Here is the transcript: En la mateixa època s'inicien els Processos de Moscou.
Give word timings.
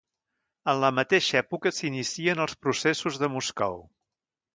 En 0.71 0.77
la 0.83 0.89
mateixa 0.99 1.37
època 1.41 1.71
s'inicien 1.79 2.41
els 2.47 2.57
Processos 2.67 3.21
de 3.25 3.31
Moscou. 3.35 3.77